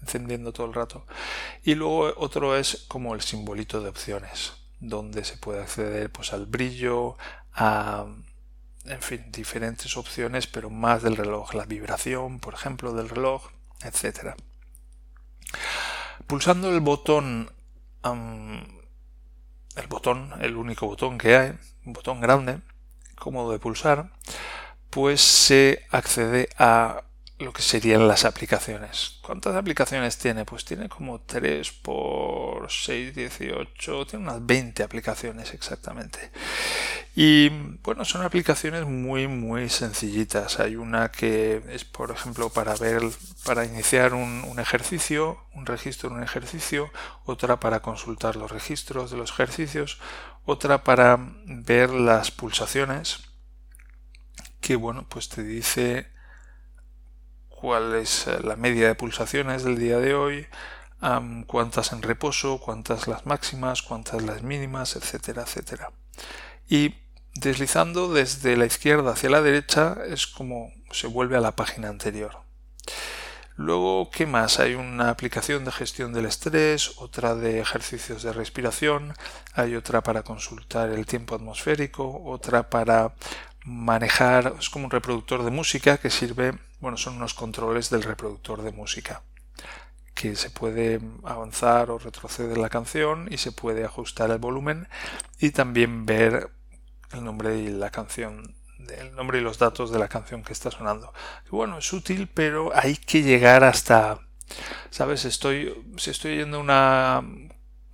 [0.00, 1.04] encendiendo todo el rato.
[1.64, 6.46] Y luego otro es como el simbolito de opciones, donde se puede acceder pues al
[6.46, 7.16] brillo,
[7.52, 8.06] a
[8.88, 13.50] en fin, diferentes opciones, pero más del reloj, la vibración, por ejemplo, del reloj,
[13.82, 14.34] etc.
[16.26, 17.50] Pulsando el botón,
[18.02, 22.60] el botón, el único botón que hay, un botón grande,
[23.16, 24.10] cómodo de pulsar,
[24.90, 27.04] pues se accede a
[27.38, 29.18] lo que serían las aplicaciones.
[29.22, 30.44] ¿Cuántas aplicaciones tiene?
[30.44, 36.32] Pues tiene como 3 por 6, 18, tiene unas 20 aplicaciones exactamente.
[37.20, 37.48] Y
[37.82, 40.60] bueno, son aplicaciones muy muy sencillitas.
[40.60, 43.02] Hay una que es por ejemplo para ver,
[43.44, 46.92] para iniciar un, ejercicio, un registro de un ejercicio,
[47.24, 49.98] otra para consultar los registros de los ejercicios,
[50.44, 53.18] otra para ver las pulsaciones,
[54.60, 56.12] que bueno, pues te dice
[57.48, 60.46] cuál es eh, la media de pulsaciones del día de hoy,
[61.48, 65.90] cuántas en reposo, cuántas las máximas, cuántas las mínimas, etcétera, etcétera.
[66.68, 66.94] Y
[67.40, 72.42] deslizando desde la izquierda hacia la derecha es como se vuelve a la página anterior.
[73.56, 74.60] Luego, ¿qué más?
[74.60, 79.14] Hay una aplicación de gestión del estrés, otra de ejercicios de respiración,
[79.52, 83.14] hay otra para consultar el tiempo atmosférico, otra para
[83.64, 88.62] manejar, es como un reproductor de música que sirve, bueno, son unos controles del reproductor
[88.62, 89.22] de música
[90.14, 94.88] que se puede avanzar o retroceder la canción y se puede ajustar el volumen
[95.38, 96.50] y también ver
[97.12, 98.54] el nombre y la canción
[98.96, 101.12] el nombre y los datos de la canción que está sonando.
[101.50, 104.20] bueno, es útil, pero hay que llegar hasta
[104.90, 107.22] sabes, estoy si estoy oyendo una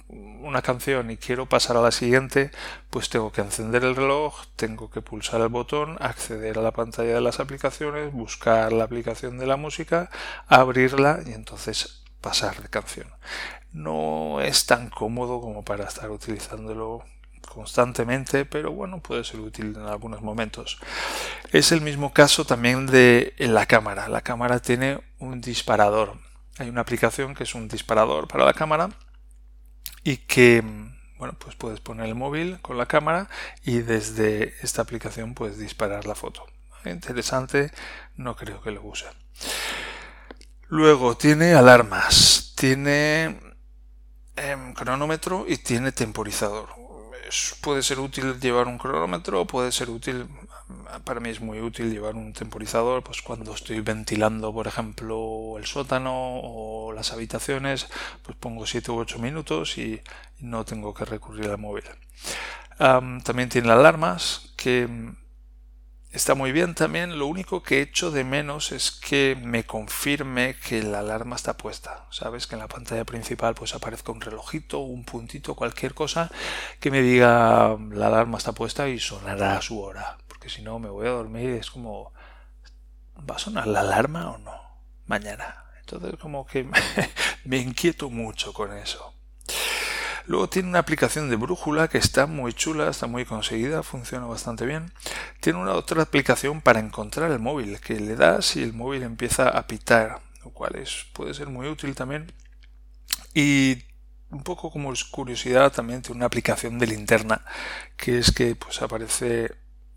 [0.09, 2.51] una canción y quiero pasar a la siguiente,
[2.91, 7.15] pues tengo que encender el reloj, tengo que pulsar el botón, acceder a la pantalla
[7.15, 10.11] de las aplicaciones, buscar la aplicación de la música,
[10.47, 13.09] abrirla y entonces pasar de canción.
[13.73, 17.05] No es tan cómodo como para estar utilizándolo
[17.55, 20.79] constantemente, pero bueno, puede ser útil en algunos momentos.
[21.53, 24.09] Es el mismo caso también de la cámara.
[24.09, 26.19] La cámara tiene un disparador.
[26.59, 28.91] Hay una aplicación que es un disparador para la cámara
[30.03, 30.63] y que
[31.19, 33.29] bueno, pues puedes poner el móvil con la cámara
[33.65, 36.45] y desde esta aplicación puedes disparar la foto.
[36.85, 37.71] Interesante,
[38.17, 39.07] no creo que lo use.
[40.69, 43.39] Luego tiene alarmas, tiene
[44.37, 46.69] em, cronómetro y tiene temporizador.
[47.61, 50.27] Puede ser útil llevar un cronómetro, puede ser útil,
[51.05, 55.67] para mí es muy útil llevar un temporizador, pues cuando estoy ventilando, por ejemplo, el
[55.67, 57.89] sótano o las habitaciones,
[58.23, 60.01] pues pongo 7 u 8 minutos y
[60.41, 61.85] no tengo que recurrir al móvil.
[62.79, 64.89] también tiene alarmas que
[66.15, 70.81] Está muy bien también, lo único que echo de menos es que me confirme que
[70.81, 72.07] la alarma está puesta.
[72.11, 76.31] Sabes que en la pantalla principal pues aparezca un relojito, un puntito, cualquier cosa
[76.79, 80.17] que me diga la alarma está puesta y sonará a su hora.
[80.29, 82.13] Porque si no me voy a dormir y es como
[83.29, 84.55] ¿va a sonar la alarma o no?
[85.07, 85.65] Mañana.
[85.81, 86.65] Entonces como que
[87.45, 89.14] me inquieto mucho con eso.
[90.27, 94.65] Luego tiene una aplicación de brújula que está muy chula, está muy conseguida, funciona bastante
[94.65, 94.93] bien.
[95.41, 99.49] Tiene una otra aplicación para encontrar el móvil, que le das y el móvil empieza
[99.49, 102.33] a pitar, lo cual es, puede ser muy útil también.
[103.35, 103.85] Y
[104.31, 107.43] un poco como curiosidad también tiene una aplicación de linterna,
[107.97, 109.53] que es que pues aparece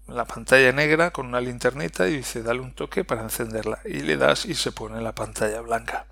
[0.08, 4.16] la pantalla negra con una linternita y dice dale un toque para encenderla y le
[4.16, 6.08] das y se pone la pantalla blanca.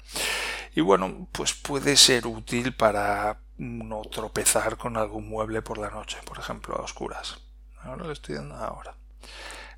[0.74, 6.18] Y bueno, pues puede ser útil para no tropezar con algún mueble por la noche,
[6.26, 7.40] por ejemplo, a oscuras.
[7.82, 8.96] Ahora le estoy dando ahora.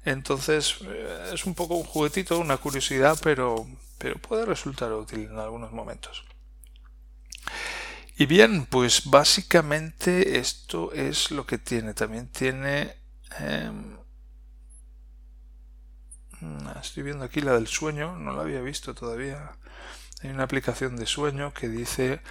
[0.05, 5.37] Entonces eh, es un poco un juguetito, una curiosidad, pero, pero puede resultar útil en
[5.37, 6.23] algunos momentos.
[8.17, 11.93] Y bien, pues básicamente esto es lo que tiene.
[11.93, 12.95] También tiene...
[13.39, 13.97] Em,
[16.81, 19.51] estoy viendo aquí la del sueño, no la había visto todavía.
[20.23, 22.21] Hay una aplicación de sueño que dice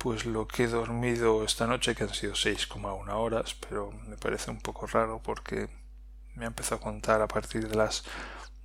[0.00, 4.50] pues lo que he dormido esta noche, que han sido 6,1 horas, pero me parece
[4.50, 5.68] un poco raro porque
[6.34, 8.04] me ha empezado a contar a partir de las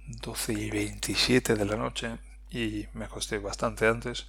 [0.08, 2.20] 12 y 27 de la noche
[2.50, 4.28] y me acosté bastante antes.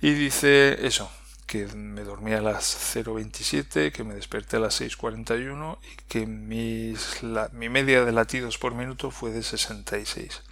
[0.00, 1.10] Y dice eso,
[1.48, 7.24] que me dormí a las 0.27, que me desperté a las 6.41 y que mis,
[7.50, 10.42] mi media de latidos por minuto fue de 66.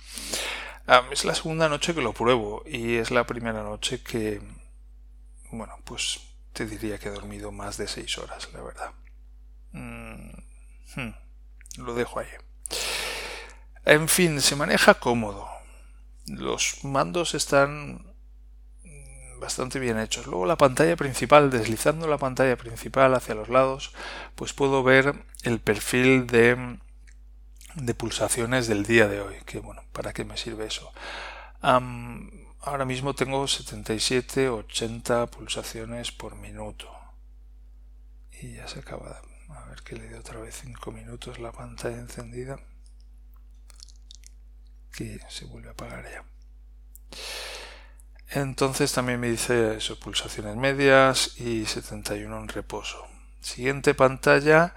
[1.13, 4.41] es la segunda noche que lo pruebo y es la primera noche que,
[5.51, 6.21] bueno, pues
[6.53, 8.93] te diría que he dormido más de 6 horas, la verdad.
[9.73, 10.31] Mm,
[10.97, 11.15] hmm,
[11.79, 12.29] lo dejo ahí.
[13.85, 15.49] En fin, se maneja cómodo.
[16.27, 18.09] Los mandos están
[19.39, 20.27] bastante bien hechos.
[20.27, 23.93] Luego la pantalla principal, deslizando la pantalla principal hacia los lados,
[24.35, 26.79] pues puedo ver el perfil de,
[27.75, 29.37] de pulsaciones del día de hoy.
[29.47, 30.93] Que bueno, ¿para qué me sirve eso?
[32.61, 36.91] Ahora mismo tengo 77, 80 pulsaciones por minuto.
[38.41, 39.21] Y ya se acaba.
[39.51, 42.59] A ver que le dé otra vez 5 minutos la pantalla encendida.
[44.93, 46.25] Que se vuelve a apagar ya.
[48.31, 53.07] Entonces también me dice eso, pulsaciones medias y 71 en reposo.
[53.41, 54.75] Siguiente pantalla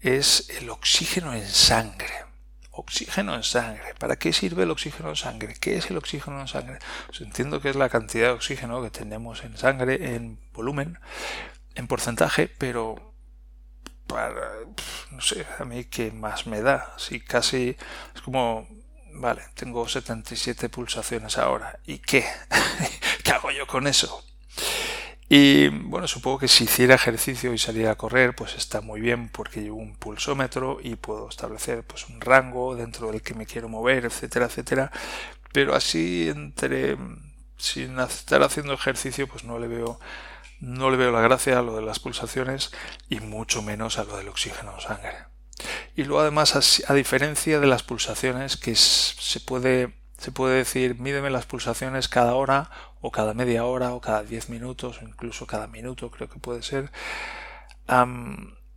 [0.00, 2.31] es el oxígeno en sangre.
[2.72, 3.94] Oxígeno en sangre.
[3.98, 5.54] ¿Para qué sirve el oxígeno en sangre?
[5.60, 6.78] ¿Qué es el oxígeno en sangre?
[7.06, 10.98] Pues entiendo que es la cantidad de oxígeno que tenemos en sangre en volumen,
[11.74, 13.14] en porcentaje, pero
[14.06, 14.34] para,
[15.10, 16.94] no sé, a mí qué más me da.
[16.98, 17.76] Si casi
[18.14, 18.66] es como
[19.14, 21.78] Vale, tengo 77 pulsaciones ahora.
[21.84, 22.24] ¿Y qué?
[23.24, 24.24] ¿Qué hago yo con eso?
[25.34, 29.30] Y bueno, supongo que si hiciera ejercicio y saliera a correr, pues está muy bien
[29.30, 33.70] porque llevo un pulsómetro y puedo establecer pues un rango dentro del que me quiero
[33.70, 34.92] mover, etcétera, etcétera.
[35.50, 36.98] Pero así entre
[37.56, 39.98] sin estar haciendo ejercicio, pues no le veo
[40.60, 42.70] no le veo la gracia a lo de las pulsaciones
[43.08, 45.16] y mucho menos a lo del oxígeno en sangre.
[45.96, 51.30] Y luego además, a, diferencia de las pulsaciones, que se puede, se puede decir, mídeme
[51.30, 52.70] las pulsaciones cada hora
[53.02, 56.62] o cada media hora o cada 10 minutos o incluso cada minuto, creo que puede
[56.62, 56.90] ser.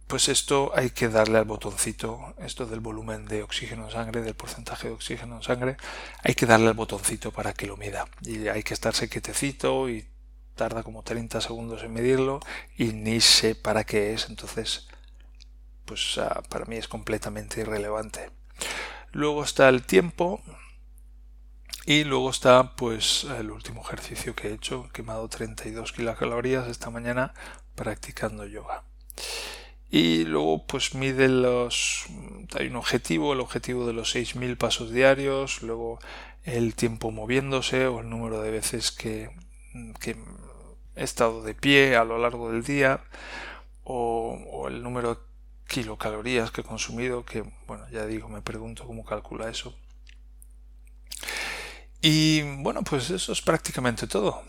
[0.08, 4.36] pues esto hay que darle al botoncito, esto del volumen de oxígeno en sangre, del
[4.36, 5.78] porcentaje de oxígeno en sangre,
[6.24, 8.06] hay que darle al botoncito para que lo mida.
[8.22, 10.08] Y hay que estarse quietecito y
[10.56, 12.40] tarda como 30 segundos en medirlo
[12.78, 14.88] y ni sé para qué es, entonces
[15.86, 18.32] pues ah, para mí es completamente irrelevante.
[19.12, 20.42] Luego está el tiempo
[21.86, 27.34] y luego está pues el último ejercicio que he hecho, quemado 32 kilocalorías esta mañana
[27.76, 28.84] practicando yoga.
[29.92, 32.08] Y luego pues mide los
[32.58, 36.00] hay un objetivo, el objetivo de los 6000 pasos diarios, luego
[36.44, 39.30] el tiempo moviéndose o el número de veces que,
[40.96, 43.02] he estado de pie a lo largo del día
[43.84, 45.22] o, o el número
[45.68, 49.76] kilocalorías que he consumido, que bueno, ya digo, me pregunto cómo calcula eso.
[52.08, 54.44] Y bueno, pues eso es prácticamente todo.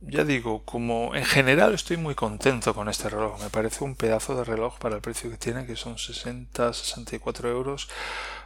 [0.00, 3.42] Ya digo, como en general estoy muy contento con este reloj.
[3.42, 7.88] Me parece un pedazo de reloj para el precio que tiene, que son 60-64 euros.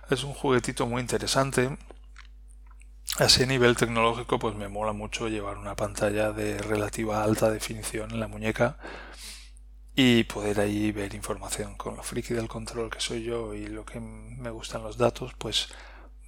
[0.08, 1.76] Es un juguetito muy interesante.
[3.18, 8.12] Así a nivel tecnológico, pues me mola mucho llevar una pantalla de relativa alta definición
[8.12, 8.78] en la muñeca
[9.94, 11.74] y poder ahí ver información.
[11.76, 15.34] Con lo friki del control que soy yo y lo que me gustan los datos,
[15.36, 15.68] pues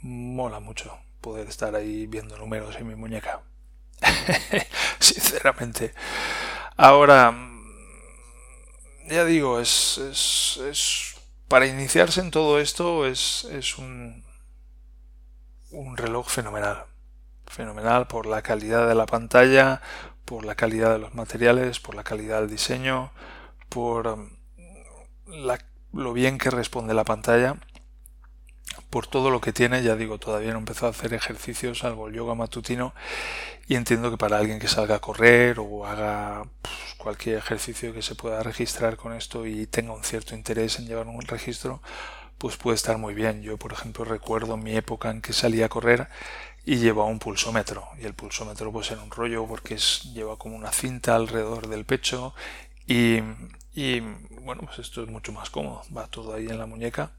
[0.03, 3.43] mola mucho poder estar ahí viendo números en mi muñeca.
[4.99, 5.95] Sinceramente.
[6.77, 7.35] Ahora,
[9.09, 11.17] ya digo, es, es,
[11.49, 14.25] para iniciarse en todo esto es, es un,
[15.71, 16.85] un reloj fenomenal.
[17.47, 19.81] Fenomenal por la calidad de la pantalla,
[20.25, 23.12] por la calidad de los materiales, por la calidad del diseño,
[23.69, 24.31] por um,
[25.93, 27.57] lo bien que responde la pantalla
[28.97, 32.14] por todo lo que tiene, ya digo, todavía no empezado a hacer ejercicios, salvo el
[32.14, 32.94] yoga matutino,
[33.68, 38.01] y entiendo que para alguien que salga a correr o haga pues, cualquier ejercicio que
[38.01, 41.82] se pueda registrar con esto y tenga un cierto interés en llevar un registro,
[42.38, 43.42] pues puede estar muy bien.
[43.42, 46.09] Yo, por ejemplo, recuerdo mi época en que salía a correr
[46.64, 50.57] y llevaba un pulsómetro, y el pulsómetro pues era un rollo porque es, lleva como
[50.57, 52.34] una cinta alrededor del pecho
[52.86, 53.18] y,
[53.74, 54.01] y
[54.40, 57.11] bueno, pues esto es mucho más cómodo, va todo ahí en la muñeca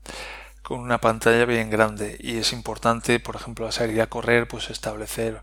[0.68, 4.70] con una pantalla bien grande y es importante, por ejemplo, al salir a correr, pues
[4.70, 5.42] establecer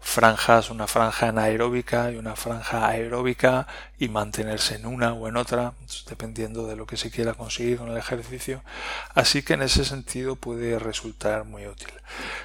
[0.00, 3.68] franjas, una franja anaeróbica y una franja aeróbica
[4.00, 5.74] y mantenerse en una o en otra,
[6.08, 8.64] dependiendo de lo que se quiera conseguir con el ejercicio.
[9.14, 11.92] Así que en ese sentido puede resultar muy útil.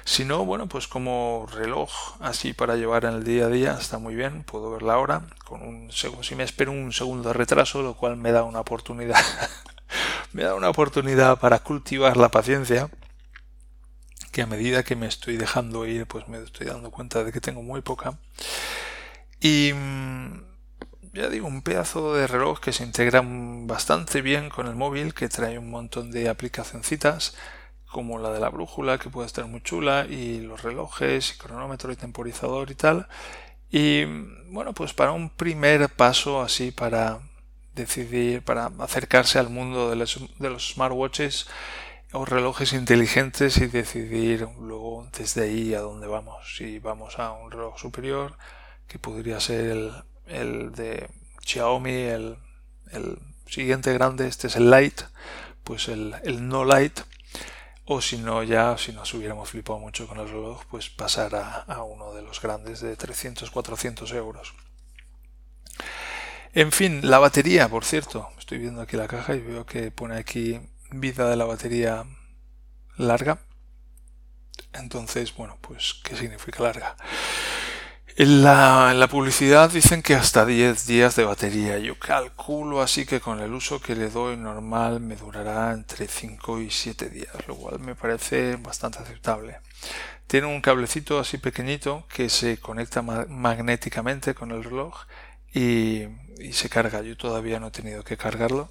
[0.04, 3.98] Si no, bueno, pues como reloj así para llevar en el día a día está
[3.98, 7.82] muy bien, puedo ver la hora con un si me espero un segundo de retraso,
[7.82, 9.20] lo cual me da una oportunidad
[10.32, 12.90] me da una oportunidad para cultivar la paciencia
[14.32, 17.40] que a medida que me estoy dejando ir pues me estoy dando cuenta de que
[17.40, 18.18] tengo muy poca.
[19.40, 20.42] Y mm,
[21.14, 25.28] ya digo un pedazo de reloj que se integra bastante bien con el móvil que
[25.28, 27.34] trae un montón de aplicacioncitas
[27.86, 31.90] como la de la brújula que puede estar muy chula y los relojes y cronómetro
[31.92, 33.08] y temporizador y tal.
[33.70, 37.20] Y mm, bueno pues para un primer paso así para
[37.74, 41.46] decidir, para acercarse al mundo de los, de los smartwatches
[42.12, 46.56] o relojes inteligentes y decidir luego desde ahí a dónde vamos.
[46.56, 48.36] Si vamos a un reloj superior,
[48.88, 49.92] que podría ser el,
[50.26, 51.08] el de
[51.44, 52.36] Xiaomi, el,
[52.90, 55.04] el, siguiente grande, este es el Lite,
[55.64, 57.02] pues el, el no Lite,
[57.84, 61.62] o si no ya, si nos hubiéramos flipado mucho con el reloj, pues pasar a,
[61.62, 64.54] a uno de los grandes de 300-400 euros.
[66.52, 68.28] En fin, la batería, por cierto.
[68.38, 72.04] Estoy viendo aquí la caja y veo que pone aquí vida de la batería
[72.96, 73.38] larga.
[74.72, 76.96] Entonces, bueno, pues, ¿qué significa larga?
[78.16, 81.78] En la, publicidad dicen que hasta 10 días de batería.
[81.78, 86.60] Yo calculo así que con el uso que le doy normal me durará entre 5
[86.60, 89.60] y 7 días, lo cual me parece bastante aceptable.
[90.26, 95.06] Tiene un cablecito así pequeñito que se conecta magnéticamente con el reloj
[95.54, 96.02] y,
[96.52, 97.02] se carga.
[97.02, 98.70] Yo todavía no he tenido que cargarlo,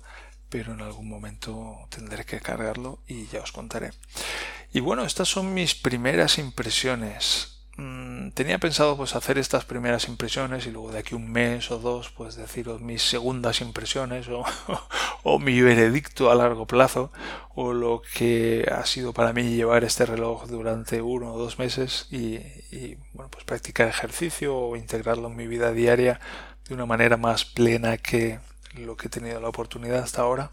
[0.50, 3.92] pero en algún momento tendré que cargarlo y ya os contaré.
[4.72, 7.60] Y bueno, estas son mis primeras impresiones.
[7.78, 11.80] Mm, tenía pensado pues hacer estas primeras impresiones y luego de aquí un mes o
[11.80, 14.44] dos pues deciros mis segundas impresiones o,
[15.24, 17.10] o mi veredicto a largo plazo
[17.56, 22.08] o lo que ha sido para mí llevar este reloj durante uno o dos meses
[22.12, 22.36] y,
[22.70, 26.20] y bueno pues practicar ejercicio o integrarlo en mi vida diaria
[26.70, 28.40] de una manera más plena que
[28.76, 30.52] lo que he tenido la oportunidad hasta ahora.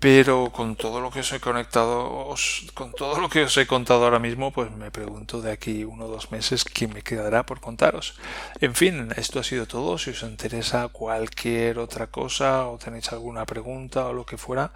[0.00, 2.34] Pero con todo lo que os he conectado,
[2.74, 6.06] con todo lo que os he contado ahora mismo, pues me pregunto de aquí uno
[6.06, 8.18] o dos meses qué me quedará por contaros.
[8.60, 9.98] En fin, esto ha sido todo.
[9.98, 14.72] Si os interesa cualquier otra cosa o tenéis alguna pregunta o lo que fuera,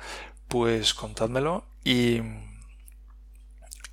[0.46, 2.20] pues contádmelo y,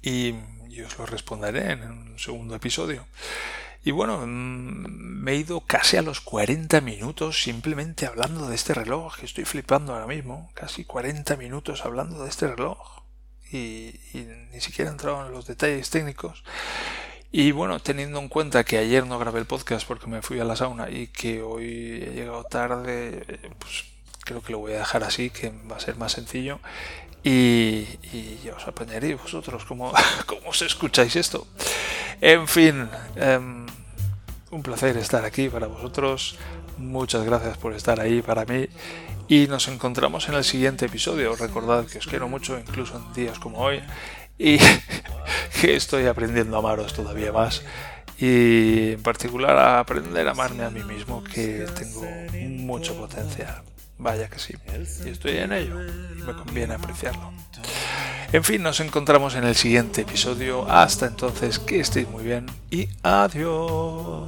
[0.04, 0.36] y
[0.70, 3.08] yo os lo responderé en un segundo episodio.
[3.84, 8.74] Y bueno, mm, me he ido casi a los 40 minutos simplemente hablando de este
[8.74, 10.52] reloj, que estoy flipando ahora mismo.
[10.54, 13.04] Casi 40 minutos hablando de este reloj.
[13.52, 14.00] Y,
[14.52, 16.44] ni siquiera he entrado en los detalles técnicos.
[17.32, 20.46] Y bueno, teniendo en cuenta que ayer no grabé el podcast porque me fui a
[20.46, 23.26] la sauna y que hoy he llegado tarde,
[23.60, 23.86] pues
[24.24, 26.60] creo que lo voy a dejar así, que va a ser más sencillo.
[27.24, 27.86] Y,
[28.44, 29.94] ya os apañaré vosotros como,
[30.26, 31.48] como os escucháis esto.
[32.22, 33.63] En fin, em,
[34.54, 36.38] un placer estar aquí para vosotros.
[36.78, 38.68] Muchas gracias por estar ahí para mí.
[39.28, 41.36] Y nos encontramos en el siguiente episodio.
[41.36, 43.82] Recordad que os quiero mucho, incluso en días como hoy.
[44.38, 44.58] Y
[45.62, 47.64] que estoy aprendiendo a amaros todavía más
[48.20, 52.06] y en particular a aprender a amarme a mí mismo que tengo
[52.64, 53.64] mucho potencial.
[53.98, 54.54] Vaya que sí,
[55.06, 55.80] y estoy en ello
[56.26, 57.32] me conviene apreciarlo.
[58.32, 60.70] En fin, nos encontramos en el siguiente episodio.
[60.70, 64.28] Hasta entonces, que estéis muy bien y adiós.